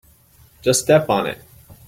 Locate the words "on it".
1.11-1.37